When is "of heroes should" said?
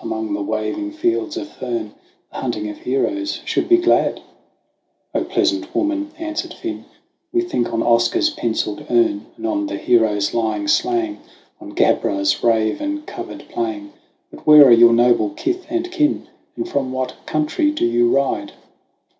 2.68-3.68